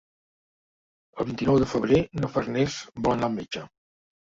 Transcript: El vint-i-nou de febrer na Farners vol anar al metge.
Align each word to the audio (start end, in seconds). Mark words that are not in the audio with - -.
El 1.19 1.27
vint-i-nou 1.27 1.59
de 1.65 1.69
febrer 1.75 2.01
na 2.23 2.33
Farners 2.39 2.81
vol 3.05 3.17
anar 3.19 3.31
al 3.31 3.39
metge. 3.39 3.67